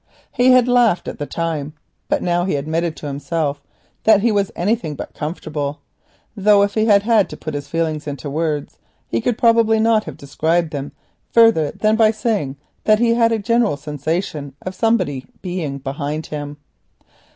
He 0.31 0.49
had 0.49 0.67
laughed 0.67 1.07
at 1.07 1.19
the 1.19 1.27
time, 1.27 1.73
but 2.09 2.23
now 2.23 2.43
he 2.43 2.55
admitted 2.55 2.95
to 2.95 3.05
himself 3.05 3.61
that 4.03 4.21
he 4.23 4.31
was 4.31 4.51
anything 4.55 4.95
but 4.95 5.13
comfortable, 5.13 5.81
though 6.35 6.63
if 6.63 6.73
he 6.73 6.85
had 6.85 7.03
been 7.03 7.11
obliged 7.11 7.29
to 7.29 7.37
put 7.37 7.53
his 7.53 7.67
feelings 7.67 8.07
into 8.07 8.27
words 8.27 8.79
he 9.07 9.21
could 9.21 9.37
probably 9.37 9.79
not 9.79 10.05
have 10.05 10.17
described 10.17 10.71
them 10.71 10.91
better 11.35 11.69
than 11.69 11.95
by 11.95 12.09
saying 12.09 12.55
that 12.85 12.97
he 12.97 13.13
had 13.13 13.31
a 13.31 13.37
general 13.37 13.79
impression 13.85 14.55
of 14.63 14.73
somebody 14.73 15.27
being 15.43 15.77
behind 15.77 16.25
him. 16.25 16.57